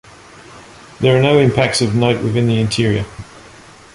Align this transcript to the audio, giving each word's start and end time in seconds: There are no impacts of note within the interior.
There 0.99 1.15
are 1.15 1.21
no 1.21 1.37
impacts 1.37 1.79
of 1.81 1.93
note 1.93 2.23
within 2.23 2.47
the 2.47 2.59
interior. 2.59 3.05